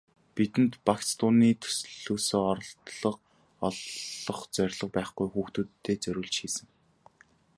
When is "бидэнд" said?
0.35-0.73